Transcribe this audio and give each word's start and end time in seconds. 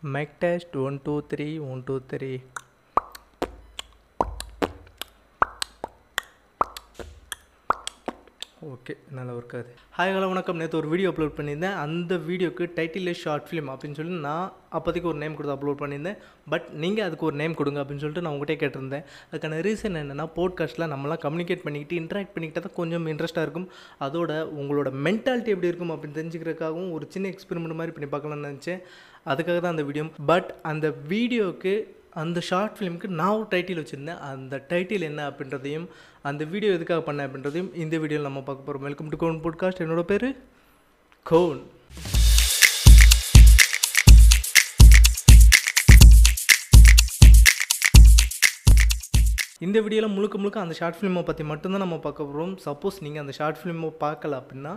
mic 0.00 0.38
test 0.38 0.76
1 0.76 1.00
2 1.00 1.22
3 1.22 1.58
1 1.58 1.82
2 1.82 2.00
3 2.06 2.40
okay 8.72 8.94
நல்லா 9.16 9.32
work 9.38 9.52
ஆகுது. 9.56 9.70
Hi 9.96 10.12
hello 10.14 10.28
வணக்கம். 10.30 10.58
நேற்று 10.60 10.78
ஒரு 10.80 10.88
வீடியோ 10.92 11.08
அப்லோட் 11.10 11.34
பண்ணியிருந்தேன். 11.36 11.76
அந்த 11.84 12.12
வீடியோக்கு 12.28 12.64
டைட்டில் 12.78 13.10
ஷார்ட் 13.20 13.46
ஃபிலிம் 13.48 13.68
அப்படின்னு 13.72 13.98
சொல்லி 13.98 14.14
நான் 14.26 14.48
அப்போதைக்கு 14.78 15.10
ஒரு 15.10 15.18
நேம் 15.22 15.36
கொடுத்து 15.36 15.54
அப்லோட் 15.56 15.80
பண்ணியிருந்தேன். 15.82 16.18
பட் 16.52 16.66
நீங்கள் 16.82 17.06
அதுக்கு 17.06 17.26
ஒரு 17.28 17.36
நேம் 17.40 17.56
கொடுங்க 17.60 17.80
அப்படின்னு 17.82 18.02
சொல்லிட்டு 18.04 18.24
நான் 18.24 18.34
உங்கள்கிட்ட 18.34 18.56
கேட்டிருந்தேன். 18.62 19.04
அதுக்கான 19.30 19.60
ரீசன் 19.66 19.98
என்னென்னா 20.02 20.26
போட்காஸ்ட்டில் 20.38 20.90
நம்மளாம் 20.94 21.22
கம்யூனிகேட் 21.26 21.64
பண்ணிக்கிட்டு 21.66 22.00
இன்ட்ராக்ட் 22.02 22.34
பண்ணிக்கிட்டால் 22.36 22.66
தான் 22.66 22.78
கொஞ்சம் 22.80 23.06
இன்ட்ரெஸ்ட்டாக 23.12 23.46
இருக்கும். 23.48 23.68
அதோட 24.06 24.40
உங்களோட 24.62 24.90
மென்டாலிட்டி 25.06 25.54
எப்படி 25.54 25.70
இருக்கும் 25.72 25.94
அப்படின்னு 25.96 26.18
தெரிஞ்சுக்கிறதுக்காகவும் 26.20 26.90
ஒரு 26.98 27.06
சின்ன 27.16 27.30
எக்ஸ்பெரிமெண்ட் 27.34 27.80
மாதிரி 27.82 27.94
பண்ணி 27.98 28.10
பார்க்கலாம்னு 28.14 28.50
நினச்சேன். 28.50 28.82
அதுக்காக 29.32 29.58
தான் 29.62 29.74
அந்த 29.76 29.86
வீடியோ 29.90 30.04
பட் 30.32 30.50
அந்த 30.72 30.88
வீடியோக்கு 31.14 31.74
அந்த 32.12 32.40
ஷார்ட் 32.40 32.76
ஃபிலிமுக்கு 32.76 33.06
நான் 33.12 33.30
ஒரு 33.30 33.46
டைட்டில் 33.50 33.80
வச்சுருந்தேன். 33.80 34.20
அந்த 34.28 34.64
டைட்டில் 34.68 35.00
என்ன 35.00 35.30
அப்படின்றதையும் 35.30 35.86
அந்த 36.22 36.44
வீடியோ 36.44 36.72
எதுக்காக 36.72 37.12
பண்ணேன் 37.12 37.28
அப்படின்றதையும் 37.28 37.74
இந்த 37.74 37.98
வீடியோவில் 37.98 38.28
நம்ம 38.28 38.42
பார்க்க 38.42 38.64
போகிறோம் 38.64 38.82
வெல்கம் 38.82 39.08
டு 39.08 39.16
கோன் 39.16 39.42
பாட்காஸ்ட் 39.42 39.84
என்னோட 39.84 40.00
பேர் 40.02 40.28
கோன் 41.26 41.60
இந்த 49.60 49.80
வீடியோவில் 49.80 50.14
முழுக்க 50.14 50.38
முழுக்க 50.38 50.60
அந்த 50.60 50.74
ஷார்ட் 50.74 50.98
ஃபிலிமை 50.98 51.24
பற்றி 51.24 51.44
மட்டும்தான் 51.44 51.80
நம்ம 51.80 51.98
பார்க்க 51.98 52.24
போகிறோம் 52.24 52.58
சப்போஸ் 52.64 53.00
நீங்கள் 53.00 53.20
அந்த 53.20 53.32
ஷார்ட் 53.32 53.58
ஃபிலிமை 53.58 53.90
பார்க்கல 54.00 54.38
அப்படின்னா 54.40 54.72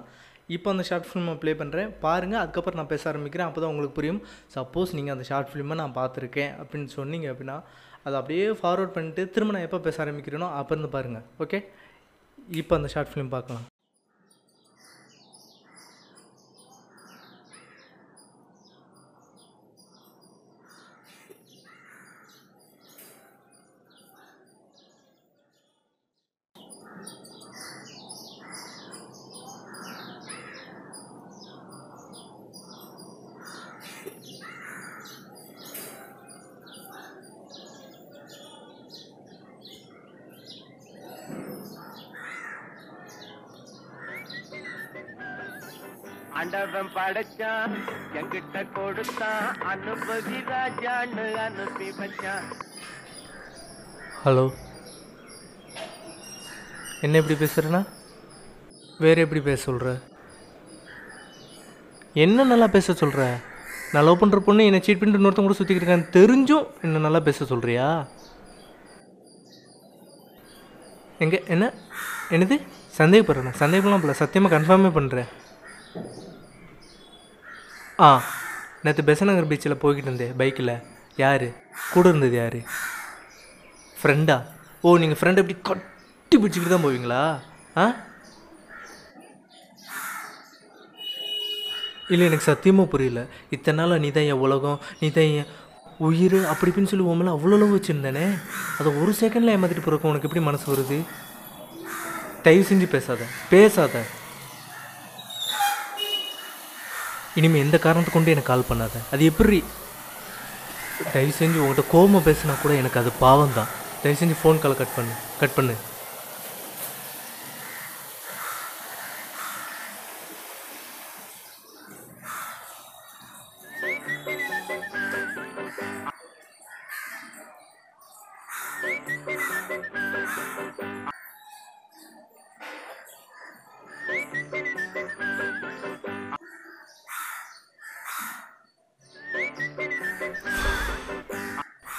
இப்போ 0.56 0.70
அந்த 0.74 0.84
ஷார்ட் 0.90 1.08
ஃபிலிமை 1.10 1.34
ப்ளே 1.42 1.52
பண்ணுறேன் 1.62 1.92
பாருங்கள் 2.06 2.42
அதுக்கப்புறம் 2.44 2.80
நான் 2.82 2.92
பேச 2.94 3.04
ஆரம்பிக்கிறேன். 3.12 3.50
அப்போ 3.50 3.62
தான் 3.64 3.72
உங்களுக்கு 3.74 3.98
புரியும். 4.00 4.22
சப்போஸ் 4.56 4.96
நீங்கள் 5.00 5.16
அந்த 5.16 5.26
ஷார்ட் 5.32 5.52
ஃபிலிமை 5.52 5.78
நான் 5.82 5.98
பார்த்துருக்கேன் 6.00 6.54
அப்படின்னு 6.62 6.90
சொன்னீங்க 7.00 7.28
அப்படின்னா 7.34 7.58
அதை 8.06 8.16
அப்படியே 8.22 8.46
ஃபார்வர்ட் 8.62 8.96
பண்ணிட்டு 8.98 9.26
திரும்ப 9.36 9.54
நான் 9.58 9.68
எப்போ 9.70 9.82
பேச 9.90 9.98
ஆரம்பிக்கிறேனோ 10.06 10.50
அப்போ 10.62 10.74
இருந்து 10.76 10.96
பாருங்கள் 10.98 11.28
ஓகே 11.46 11.60
இப்போ 12.62 12.74
அந்த 12.80 12.90
ஷார்ட் 12.96 13.14
ஃபிலிம் 13.14 13.34
பார்க்கலாம். 13.36 13.66
ஆண்டவன் 46.42 46.88
படைச்சான் 46.96 47.74
என்கிட்ட 48.20 48.62
கொடுத்தான் 48.76 49.44
அனுபவி 49.72 50.38
ராஜான்னு 50.48 51.26
அனுப்பி 51.44 51.88
வச்சான். 52.00 52.46
ஹலோ. 54.24 54.46
என்ன 57.06 57.20
எப்படி 57.20 57.36
பேசுகிறேன்னா 57.42 57.82
வேறு 59.04 59.24
எப்படி 59.26 59.42
பேச 59.42 59.60
சொல்கிற 59.64 59.92
என்ன 62.24 62.44
நல்லா 62.44 62.68
பேச 62.76 62.94
சொல்கிற 62.94 63.22
நான் 63.94 64.06
லவ் 64.08 64.20
பண்ணுற 64.22 64.42
பொண்ணு 64.48 64.66
என்னை 64.70 64.82
சீட் 64.88 65.00
பண்ணிட்டு 65.00 65.22
இன்னொருத்தன் 65.22 65.48
கூட 65.48 65.58
சுற்றிக்கிட்டு 65.60 65.84
இருக்கான்னு 65.84 66.16
தெரிஞ்சும் 66.18 66.68
என்ன 66.88 67.04
நல்லா 67.06 67.22
பேச 67.30 67.46
சொல்கிறியா 67.52 67.88
எங்கே 71.20 71.40
என்ன? 71.56 71.66
என்னது? 72.36 72.56
சந்தேகப்படுறேன்? 73.00 73.60
சந்தேகம்லாம் 73.64 74.04
இல்லை 74.06 74.18
சத்தியமாக 74.24 74.54
கன்ஃபார்மே 74.56 74.92
பண்ணுறேன் 75.00 75.32
ஆ 78.02 78.10
நேற்று 78.84 79.04
பெசநகர் 79.04 79.50
பீச்சில் 79.50 79.82
போய்கிட்டு 79.82 80.10
இருந்தேன் 80.10 80.38
பைக்கில் 80.38 80.74
யார்? 81.18 81.48
கூட 81.94 82.10
இருந்தது 82.10 82.36
யார்? 82.36 82.60
ஃப்ரெண்டா 83.98 84.38
ஓ 84.84 84.98
நீங்கள் 84.98 85.20
ஃப்ரெண்டை 85.20 85.42
எப்படி 85.44 85.58
கட்டி 85.62 86.36
பிடிச்சிக்கிட்டு 86.38 86.76
தான் 86.76 86.86
போவீங்களா? 86.86 87.22
ஆ? 87.76 87.86
இல்லை 92.10 92.26
எனக்கு 92.26 92.44
சத்தியமாக 92.44 92.90
புரியல. 92.90 93.20
இத்தனை 93.50 93.78
நாள் 93.80 94.00
நீ 94.00 94.12
தான் 94.12 94.24
என் 94.24 94.40
உலகம் 94.40 94.80
நீ 95.00 95.12
தான் 95.12 95.30
என் 95.32 95.52
உயிர் 96.00 96.38
அப்படி 96.46 96.70
இப்படின்னு 96.72 96.92
சொல்லி 96.92 97.06
உன் 97.06 97.18
மேலே 97.18 97.32
அவ்வளோ 97.32 97.56
அளவு 97.56 97.78
வச்சுருந்தேனே? 97.78 98.26
அதை 98.80 98.92
ஒரு 99.02 99.14
செகண்டில் 99.14 99.54
ஏமாற்றிட்டு 99.54 99.86
போகிறக்கு 99.86 100.08
உனக்கு 100.08 100.28
எப்படி 100.28 100.44
மனசு 100.44 100.66
வருது? 100.74 100.98
தயவு 102.42 102.66
செஞ்சு 102.70 102.88
பேசாத. 102.88 103.22
பேசாத. 103.50 103.96
இனிமேல் 107.36 107.62
எந்த 107.62 107.78
காரணத்தை 107.78 108.14
கொண்டு 108.14 108.32
எனக்கு 108.32 108.52
கால் 108.52 108.70
பண்ணாத. 108.70 108.98
அது 109.12 109.24
எப்படி? 109.26 109.64
தயவு 111.14 111.34
செஞ்சு 111.40 111.60
உங்கள்கிட்ட 111.62 111.84
கோபமாக 111.92 112.32
பேசினா 112.32 112.62
கூட 112.62 112.74
எனக்கு 112.74 113.00
அது 113.00 113.12
பாவம் 113.20 113.54
தான் 113.56 113.68
தயவு 114.04 114.20
செஞ்சு 114.22 114.36
ஃபோன் 114.42 114.60
காலை 114.60 114.78
கட் 114.78 114.96
பண்ணு. 114.96 115.12
கட் 115.40 115.54
பண்ணு. 115.54 115.76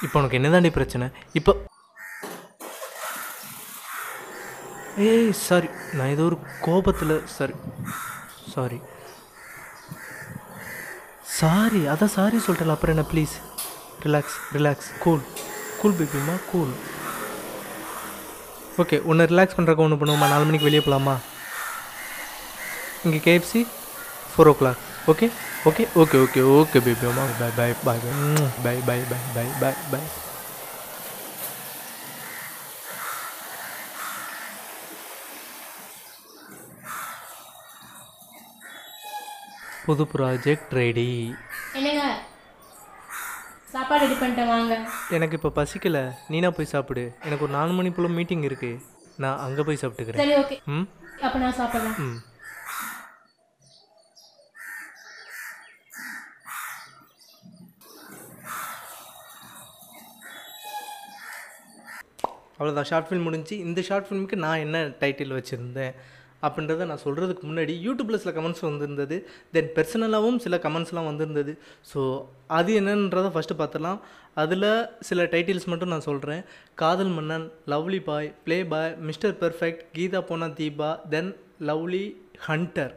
இப்போ 0.03 0.17
உனக்கு 0.19 0.39
என்னதாண்டி 0.39 0.71
பிரச்சனை? 0.71 1.07
இப்போ 1.35 1.53
ஏய் 5.07 5.31
சாரி 5.43 5.69
நான் 5.93 6.09
ஏதோ 6.09 6.25
ஒரு 6.25 6.37
கோபத்தில் 6.61 7.15
சாரி 7.35 7.55
சாரி 8.55 8.79
சாரி 11.39 11.81
அதான் 11.87 12.15
சாரி 12.15 12.39
சொல்லிட்டல 12.39 12.75
அப்புறம் 12.75 12.95
என்ன 12.95 13.07
please 13.13 13.35
relax 14.03 14.37
relax 14.53 14.91
cool 14.99 15.23
cool 15.81 15.97
பேபிமா 15.99 16.35
cool 16.51 16.73
okay 18.79 18.99
உன்னை 19.05 19.25
ரிலாக்ஸ் 19.27 19.57
பண்ணுறக்கு 19.57 19.85
ஒன்று 19.85 20.01
பண்ணுவோமா? 20.01 20.29
நாலு 20.29 20.45
மணிக்கு 20.45 20.69
வெளியே 20.69 20.83
போகலாமா 20.83 21.15
இங்கே 23.05 23.21
KFC 23.27 23.63
four 24.31 24.49
o'clock 24.55 24.83
okay 25.07 25.27
okay 25.69 25.85
okay 25.97 26.17
okay 26.25 26.41
okay 26.55 26.79
baby 26.81 27.07
அம்மா 27.09 27.25
bye 27.39 27.51
bye 27.59 27.71
bye 27.87 27.97
bye 28.65 28.75
bye 28.87 28.99
bye 29.09 29.21
bye 29.35 29.47
bye 29.61 29.73
bye 29.93 30.03
புது 39.85 40.05
ப்ராஜெக்ட் 40.13 40.73
ரெடி 40.79 41.09
என்னங்க? 41.79 42.03
சாப்பாடு 43.73 44.03
ரெடி 44.05 44.17
பண்ணிட்டேன் 44.21 44.51
வாங்க. 44.51 44.75
எனக்கு 45.11 45.37
இப்போ 45.39 45.51
பசிக்கல. 45.57 45.99
நீனா 46.29 46.49
போய் 46.51 46.73
சாப்பிடு. 46.73 47.05
எனக்கு 47.25 47.45
ஒரு 47.45 47.53
நாலு 47.53 47.73
மணி 47.73 47.91
போல் 47.91 48.17
மீட்டிங் 48.19 48.43
இருக்குது 48.43 48.81
நான் 49.17 49.39
அங்கே 49.39 49.63
போய் 49.63 49.81
சாப்பிட்டுக்கிறேன். 49.83 50.23
சரி 50.23 50.35
ஓகே 50.43 50.57
ம்? 50.75 50.85
அப்போ 51.23 51.39
நான் 51.39 51.57
சாப்பிட்றேன். 51.61 51.97
ம். 52.05 52.19
அவ்வளோதான் 62.63 62.89
ஷார்ட் 62.89 63.07
ஃபிலிம் 63.11 63.29
முடிஞ்சு 63.29 63.55
இந்த 63.67 63.81
ஷார்ட் 63.87 64.09
ஃபிலிமுக்கு 64.09 64.37
நான் 64.45 64.65
என்ன 64.65 64.81
டைட்டில் 65.01 65.37
வச்சுருந்தேன் 65.37 65.95
அப்படின்றத 66.47 66.87
நான் 66.91 67.03
சொல்கிறதுக்கு 67.05 67.45
முன்னாடி 67.49 67.75
யூடியூப்பில் 67.85 68.21
சில 68.23 68.33
கமெண்ட்ஸ் 68.37 68.65
வந்திருந்தது. 68.69 69.17
தென் 69.55 69.69
பர்சனலாகவும் 69.77 70.39
சில 70.45 70.57
கமெண்ட்ஸ்லாம் 70.65 71.09
வந்திருந்தது. 71.11 71.53
ஸோ 71.91 72.01
அது 72.59 72.71
என்னன்றதை 72.81 73.31
ஃபஸ்ட்டு 73.35 73.59
பார்த்துடலாம். 73.61 74.01
அதில் 74.43 74.67
சில 75.09 75.27
டைட்டில்ஸ் 75.35 75.69
மட்டும் 75.73 75.93
நான் 75.95 76.07
சொல்கிறேன் 76.09 76.43
காதல் 76.83 77.13
மன்னன் 77.19 77.47
lovely 77.73 78.01
boy 78.09 78.29
playboy 78.73 78.93
mister 79.09 79.37
perfect 79.43 79.85
Geetha 79.99 80.23
போனா 80.31 80.49
தீபா 80.61 80.91
தென் 81.15 81.31
லவ்லி 81.71 82.05
ஹண்டர் 82.49 82.95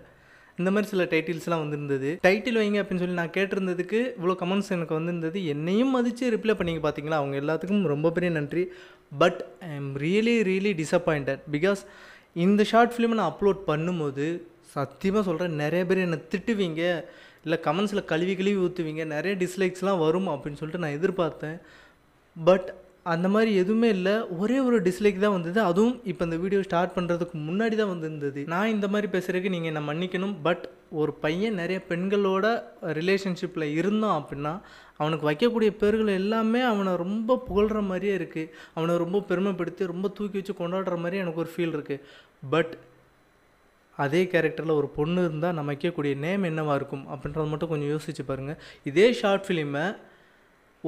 இந்த 0.59 0.69
மாதிரி 0.71 0.89
சில 0.91 1.03
டைட்டில்ஸ்லாம் 1.13 1.63
வந்திருந்தது. 1.63 2.09
டைட்டில் 2.27 2.59
வைங்க 2.61 2.79
அப்படின்னு 2.81 3.03
சொல்லி 3.03 3.19
நான் 3.21 3.35
கேட்டிருந்ததுக்கு 3.37 3.99
இவ்வளோ 4.17 4.35
கமெண்ட்ஸ் 4.41 4.73
எனக்கு 4.75 4.97
வந்திருந்தது. 4.99 5.39
என்னையும் 5.53 5.93
மதித்து 5.95 6.31
ரிப்ளை 6.35 6.55
பண்ணிங்க 6.59 6.81
பார்த்தீங்களா 6.85 7.19
அவங்க 7.21 7.37
எல்லாத்துக்கும் 7.43 7.91
ரொம்ப 7.93 8.11
பெரிய 8.17 8.31
நன்றி. 8.39 8.63
But 9.23 9.39
I 9.69 9.71
am 9.81 9.91
really 10.05 10.35
really 10.51 10.73
disappointed 10.81 11.41
because 11.55 11.81
இந்த 12.45 12.61
ஷார்ட் 12.71 12.93
ஃபிலிமை 12.93 13.17
நான் 13.19 13.33
அப்லோட் 13.33 13.59
பண்ணும்போது 13.71 14.25
சத்தியமாக 14.75 15.23
சொல்கிறேன் 15.27 15.59
நிறைய 15.63 15.81
பேர் 15.89 16.05
என்னை 16.05 16.19
திட்டுவீங்க 16.31 16.81
இல்லை 17.45 17.57
கமெண்ட்ஸில் 17.67 18.09
கழுவி 18.11 18.33
கழுவி 18.39 18.57
ஊற்றுவீங்க 18.65 19.03
நிறைய 19.15 19.33
டிஸ்லைக்ஸ்லாம் 19.43 20.01
வரும் 20.05 20.29
அப்படின்னு 20.33 20.59
சொல்லிட்டு 20.61 20.83
நான் 20.83 20.97
எதிர்பார்த்தேன். 20.99 21.57
பட் 22.35 22.67
அந்த 23.13 23.27
மாதிரி 23.33 23.51
எதுவுமே 23.61 23.89
இல்லை. 23.95 24.13
ஒரே 24.41 24.57
ஒரு 24.67 24.77
டிஸ்லைக் 24.85 25.19
தான் 25.23 25.33
வந்தது. 25.35 25.59
அதுவும் 25.69 25.97
இப்போ 26.11 26.23
இந்த 26.27 26.37
வீடியோ 26.43 26.61
ஸ்டார்ட் 26.67 26.95
பண்ணுறதுக்கு 26.95 27.35
முன்னாடி 27.47 27.75
தான் 27.81 27.91
வந்திருந்தது. 27.91 28.41
நான் 28.53 28.71
இந்த 28.75 28.87
மாதிரி 28.93 29.07
பேசுகிறதுக்கு 29.15 29.51
நீங்கள் 29.55 29.71
என்ன 29.71 29.81
மன்னிக்கணும். 29.89 30.33
பட் 30.47 30.63
ஒரு 31.01 31.11
பையன் 31.25 31.59
நிறைய 31.61 31.79
பெண்களோட 31.91 32.45
ரிலேஷன்ஷிப்பில் 32.99 33.67
இருந்தான் 33.79 34.17
அப்படின்னா 34.21 34.53
அவனுக்கு 35.01 35.29
வைக்கக்கூடிய 35.29 35.71
பேர்கள் 35.81 36.11
எல்லாமே 36.21 36.61
அவனை 36.71 36.91
ரொம்ப 37.03 37.37
புகழ்கிற 37.47 37.79
மாதிரியே 37.91 38.15
இருக்குது 38.19 38.51
அவனை 38.77 38.93
ரொம்ப 39.03 39.21
பெருமைப்படுத்தி 39.29 39.91
ரொம்ப 39.93 40.09
தூக்கி 40.17 40.39
வச்சு 40.39 40.55
கொண்டாடுற 40.61 40.97
மாதிரி 41.03 41.21
எனக்கு 41.23 41.43
ஒரு 41.43 41.53
ஃபீல் 41.55 41.75
இருக்குது 41.77 42.03
பட் 42.53 42.73
அதே 43.97 44.21
கேரக்டரில் 44.31 44.77
ஒரு 44.79 44.87
பொண்ணு 44.97 45.19
இருந்தால் 45.27 45.55
நம்ம 45.57 45.71
வைக்கக்கூடிய 45.73 46.13
நேம் 46.25 46.49
என்னவாக 46.49 46.79
இருக்கும் 46.79 47.05
அப்படின்றத 47.13 47.47
மட்டும் 47.51 47.71
கொஞ்சம் 47.73 47.91
யோசிச்சு 47.93 48.23
பாருங்கள் 48.31 48.59
இதே 48.83 49.07
ஷார்ட் 49.13 49.45
ஃபிலிமை 49.47 49.85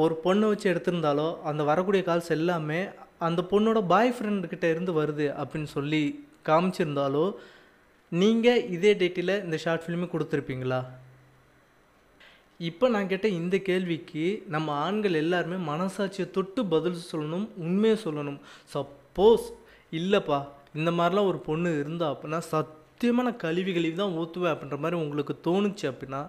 ஒரு 0.01 0.15
பொண்ணை 0.25 0.47
வச்சு 0.51 0.67
எடுத்திருந்தாலோ 0.73 1.27
அந்த 1.49 1.61
வரக்கூடிய 1.69 2.03
கால்ஸ் 2.07 2.31
எல்லாமே 2.37 2.79
அந்த 3.27 3.41
பொண்ணோட 3.51 3.79
பாய் 3.91 4.15
ஃப்ரெண்டுக்கிட்ட 4.15 4.65
இருந்து 4.73 4.91
வருது 5.01 5.27
அப்படின்னு 5.41 5.69
சொல்லி 5.75 6.01
காமிச்சிருந்தாலோ 6.49 7.25
நீங்கள் 8.11 8.65
இதே 8.75 8.91
டேட்டில் 9.01 9.33
இந்த 9.45 9.57
ஷார்ட் 9.63 9.83
ஃபிலிமே 9.85 10.07
கொடுத்துருப்பீங்களா? 10.11 10.79
இப்போ 12.59 12.85
நான் 12.93 13.09
கேட்ட 13.09 13.27
இந்த 13.39 13.55
கேள்விக்கு 13.69 14.23
நம்ம 14.53 14.75
ஆண்கள் 14.85 15.19
எல்லாருமே 15.23 15.57
மனசாட்சியை 15.71 16.27
தொட்டு 16.37 16.61
பதில் 16.73 17.01
சொல்லணும் 17.11 17.47
உண்மையை 17.65 17.97
சொல்லணும். 18.05 18.39
சப்போஸ் 18.73 19.47
இல்லைப்பா 19.99 20.39
இந்த 20.79 20.91
மாதிரிலாம் 20.99 21.29
ஒரு 21.31 21.39
பொண்ணு 21.49 21.69
இருந்தா 21.81 22.07
அப்படின்னா 22.13 22.39
சத்தியமான 22.53 23.29
கழிவு 23.43 23.71
கழிவு 23.75 23.97
தான் 23.99 24.15
ஊற்றுவேன் 24.19 24.53
அப்படின்ற 24.53 24.77
மாதிரி 24.83 24.97
உங்களுக்கு 25.03 25.35
தோணுச்சு 25.47 25.85
அப்படின்னா 25.91 26.21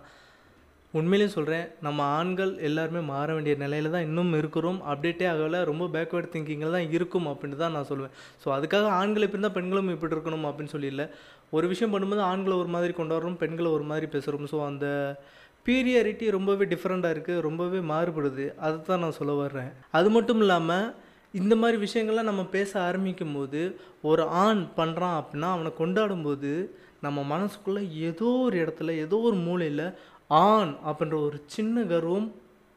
உண்மையிலே 0.94 1.26
சொல்கிறேன் 1.35 1.67
நம்ம 1.87 2.00
ஆண்கள் 2.19 2.52
எல்லாருமே 2.69 3.00
மாற 3.11 3.26
வேண்டிய 3.37 3.55
நிலையில 3.62 3.90
தான் 3.94 4.06
இன்னும் 4.08 4.31
இருக்கிறோம். 4.38 4.79
அப்டேட்டே 4.90 5.26
ஆகலை 5.32 5.58
ரொம்ப 5.70 5.85
பேக்வேர்ட் 5.94 6.31
திங்கிங்கில் 6.35 6.76
தான் 6.76 6.87
இருக்கும் 6.96 7.26
அப்படின்னு 7.31 7.58
தான் 7.62 7.75
நான் 7.76 7.88
சொல்லுவேன் 7.90 8.14
ஸோ 8.43 8.49
அதுக்காக 8.56 8.87
ஆண்கள் 9.00 9.26
இப்படி 9.26 9.38
இருந்தால் 9.38 9.56
பெண்களும் 9.58 9.90
இப்படி 9.94 10.17
இருக்கணும் 10.17 10.46
அப்படின்னு 10.50 10.75
சொல்லி 10.75 10.90
இல்லை 10.93 11.06
ஒரு 11.56 11.67
விஷயம் 11.73 11.93
பண்ணும்போது 11.94 12.25
ஆண்களை 12.31 12.56
ஒரு 12.62 12.73
மாதிரி 12.76 12.94
கொண்டாடுறோம் 13.00 13.38
பெண்களை 13.43 13.70
ஒரு 13.76 13.87
மாதிரி 13.90 14.08
பேசுகிறோம் 14.14 14.50
ஸோ 14.55 14.61
அந்த 14.70 14.87
பீரியாரிட்டி 15.67 16.26
ரொம்பவே 16.38 16.64
டிஃப்ரெண்ட்டாக 16.73 17.14
இருக்குது 17.14 17.44
ரொம்பவே 17.49 17.81
மாறுபடுது. 17.93 18.44
அதை 18.64 18.76
தான் 18.82 19.02
நான் 19.05 19.19
சொல்ல 19.20 19.32
வர்றேன். 19.43 19.70
அது 19.99 20.08
மட்டும் 20.11 20.40
இல்லாமல் 20.40 20.87
இந்த 21.35 21.55
மாதிரி 21.62 21.79
விஷயங்கள்லாம் 21.87 22.31
நம்ம 22.32 22.43
பேச 22.58 22.70
ஆரம்பிக்கும் 22.88 23.35
போது 23.38 23.62
ஒரு 24.11 24.23
ஆண் 24.44 24.62
பண்ணுறான் 24.76 25.17
அப்படின்னா 25.20 25.49
அவனை 25.55 25.70
கொண்டாடும் 25.81 26.26
போது 26.29 26.52
நம்ம 27.06 27.19
மனசுக்குள்ளே 27.32 27.82
ஏதோ 28.08 28.29
ஒரு 28.46 28.56
இடத்துல 28.62 28.94
ஏதோ 29.05 29.17
ஒரு 29.29 29.37
மூலையில் 29.49 29.85
ஆண் 30.30 30.75
அப்படின்ற 30.88 31.16
ஒரு 31.28 31.38
சின்ன 31.56 31.82
கர்வம் 31.92 32.28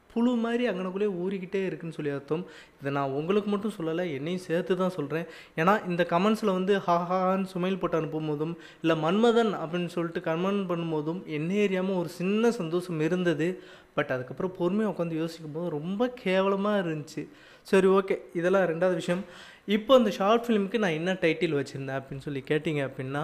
புழு 0.10 0.32
மாதிரி 0.44 0.64
அங்கனக்குள்ளே 0.70 1.08
ஊறிக்கிட்டே 1.24 1.60
இருக்குன்னு 1.66 1.98
சொல்லி 1.98 2.12
அர்த்தம். 2.16 2.42
இதை 2.80 2.90
நான் 2.98 3.14
உங்களுக்கு 3.20 3.50
மட்டும் 3.52 3.74
சொல்லலை 3.78 4.06
என்னையும் 4.16 4.44
சேர்த்து 4.48 4.74
தான் 4.82 4.94
சொல்கிறேன் 4.96 5.28
ஏன்னா 5.62 5.74
இந்த 5.90 6.04
கமெண்ட்ஸில் 6.10 6.54
வந்து 6.58 6.74
ஹஹான்னு 6.88 7.52
சுமையல் 7.54 7.80
போட்டு 7.82 8.00
அனுப்பும்போதும் 8.00 8.54
இல்லை 8.82 8.96
மன்மதன் 9.04 9.52
அப்படின்னு 9.62 9.92
சொல்லிட்டு 9.96 10.24
கமெண்ட் 10.30 10.64
பண்ணும்போதும் 10.72 11.22
என்ன 11.38 11.54
ஏரியாமல் 11.66 12.00
ஒரு 12.02 12.10
சின்ன 12.20 12.52
சந்தோஷம் 12.60 13.00
இருந்தது. 13.08 13.48
பட் 13.96 14.12
அதுக்கப்புறம் 14.16 14.56
பொறுமையாக 14.58 14.94
உட்காந்து 14.94 15.22
யோசிக்கும் 15.22 15.56
போது 15.56 15.70
ரொம்ப 15.78 16.10
கேவலமாக 16.24 16.82
இருந்துச்சு. 16.84 17.24
சரி 17.72 17.88
ஓகே 17.98 18.18
இதெல்லாம் 18.34 18.68
ரெண்டாவது 18.74 18.94
விஷயம். 18.94 19.24
இப்போ 19.78 19.92
அந்த 20.00 20.12
ஷார்ட் 20.20 20.46
ஃபிலிமுக்கு 20.46 20.84
நான் 20.86 21.00
என்ன 21.00 21.14
டைட்டில் 21.24 21.58
வச்சுருந்தேன் 21.60 22.00
அப்படின்னு 22.00 22.26
சொல்லி 22.28 22.44
கேட்டிங்க 22.52 22.84
அப்படின்னா 22.90 23.24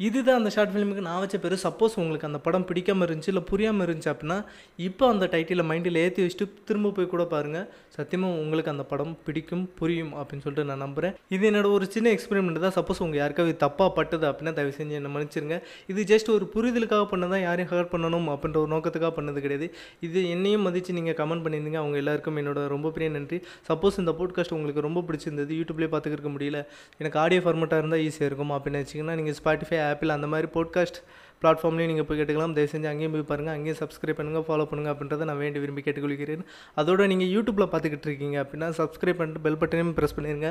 இதுதான் 0.00 0.38
அந்த 0.40 0.50
ஷார்ட் 0.54 0.72
ஃபிலிமுக்கு 0.72 1.04
நான் 1.06 1.20
வச்ச 1.22 1.36
பேர் 1.42 1.54
சப்போஸ் 1.64 1.94
உங்களுக்கு 2.00 2.26
அந்த 2.28 2.38
படம் 2.46 2.66
பிடிக்காம 2.70 3.06
இருந்துச்சு 3.06 3.30
இல்லை 3.32 3.42
புரியாமல் 3.50 3.84
இருந்துச்சு 3.86 4.10
அப்படின்னா 4.12 4.38
இப்போ 4.86 5.04
அந்த 5.12 5.24
டைட்டிலை 5.34 5.64
மைண்டில் 5.70 5.98
ஏற்றி 6.02 6.22
வச்சுட்டு 6.24 6.46
திரும்ப 6.68 6.92
போய் 6.96 7.12
கூட 7.12 7.24
பாருங்கள் 7.32 7.66
சத்தியமாக 7.96 8.40
உங்களுக்கு 8.42 8.72
அந்த 8.72 8.84
படம் 8.90 9.14
பிடிக்கும் 9.26 9.62
புரியும் 9.78 10.12
அப்படின்னு 10.18 10.44
சொல்லிட்டு 10.44 10.68
நான் 10.70 10.82
நம்புகிறேன் 10.84 11.14
இது 11.34 11.44
என்னோட 11.50 11.68
ஒரு 11.76 11.86
சின்ன 11.94 12.10
எக்ஸ்பெரிமெண்ட் 12.16 12.60
தான். 12.64 12.74
சப்போஸ் 12.78 13.00
உங்கள் 13.04 13.20
யாருக்காவது 13.20 13.54
தப்பாக 13.64 13.90
பட்டது 13.98 14.26
அப்படின்னா 14.30 14.52
தயவு 14.58 14.74
செஞ்சு 14.78 14.98
என்ன 15.00 15.10
மன்னிச்சிருங்க. 15.14 15.58
இது 15.92 16.02
ஜஸ்ட் 16.12 16.28
ஒரு 16.36 16.46
புரிதலுக்காக 16.54 17.06
பண்ணதான் 17.12 17.42
யாரையும் 17.46 17.70
ஹர்ட் 17.72 17.90
பண்ணணும் 17.94 18.28
அப்படின்ற 18.34 18.60
ஒரு 18.64 18.70
நோக்கத்துக்காக 18.74 19.12
பண்ணது 19.18 19.40
கிடையாது. 19.46 19.68
இது 20.08 20.20
என்னையும் 20.34 20.64
மதித்து 20.68 20.98
நீங்கள் 20.98 21.18
கமெண்ட் 21.22 21.44
பண்ணியிருந்தீங்க. 21.46 21.80
அவங்க 21.84 21.98
எல்லாருக்கும் 22.02 22.38
என்னோட 22.42 22.66
ரொம்ப 22.74 22.90
பெரிய 22.96 23.10
நன்றி. 23.16 23.40
சப்போஸ் 23.70 23.98
இந்த 24.04 24.14
போட்காஸ்ட் 24.20 24.56
உங்களுக்கு 24.58 24.86
ரொம்ப 24.88 25.02
பிடிச்சிருந்தது 25.08 25.58
யூடியூப்லேயே 25.60 25.92
பார்த்துக்கிருக்க 25.94 26.32
முடியல. 26.36 26.60
எனக்கு 27.02 27.20
ஆடியோ 27.24 27.42
ஃபார்மெட்டாக 27.46 27.82
இருந்தால் 27.84 28.04
ஈஸியாக 28.06 28.30
இருக்கும் 28.32 28.54
அப்படின்னு 28.58 28.82
வச்சிங்கன்னா 28.84 29.16
நீங்கள் 29.22 29.38
ஸ்பாட்டிஃபை 29.40 29.80
ஆப்பிள் 29.90 30.16
அந்த 30.16 30.28
மாதிரி 30.32 30.48
போட்காஸ்ட் 30.56 30.98
பிளாட்ஃபார்ம்லேயும் 31.40 31.90
நீங்கள் 31.92 32.06
போய் 32.08 32.18
கேட்டுக்கலாம். 32.18 32.54
தயவு 32.56 32.70
செஞ்சு 32.72 32.88
அங்கேயும் 32.90 33.14
போய் 33.14 33.26
பாருங்கள் 33.30 33.54
அங்கேயும் 33.56 33.78
சப்ஸ்கிரைப் 33.80 34.18
பண்ணுங்கள் 34.20 34.46
ஃபாலோ 34.48 34.66
பண்ணுங்கள் 34.70 34.92
அப்படின்றத 34.94 35.26
நான் 35.30 35.40
வேண்டி 35.44 35.58
விரும்பி 35.64 35.82
கேட்டுக்கொள்கிறேன். 35.86 36.44
அதோட 36.80 37.06
நீங்கள் 37.12 37.30
யூடியூப்பில் 37.34 37.70
பார்த்துக்கிட்டு 37.72 38.08
இருக்கீங்க 38.10 38.36
அப்படின்னா 38.44 38.68
சப்ஸ்கிரைப் 38.80 39.20
பண்ணிட்டு 39.20 39.44
பெல் 39.46 39.60
பட்டனையும் 39.62 39.96
ப்ரெஸ் 39.98 40.16
பண்ணிடுங்க 40.18 40.50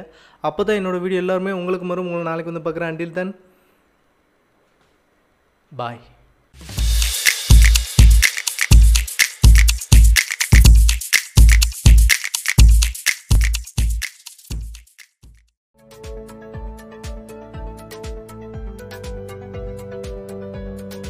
அப்போ 0.49 0.63
தான் 0.69 0.79
என்னோட 0.81 0.99
வீடியோ 1.05 1.21
எல்லாருமே 1.25 1.53
உங்களுக்கு 1.61 1.87
மறும். 1.91 2.09
உங்களை 2.11 2.27
நாளைக்கு 2.31 2.53
வந்து 2.53 2.65
பார்க்குறேன். 2.67 2.91
அண்டில் 2.93 3.17
தென் 3.19 3.33
பாய் 5.71 6.01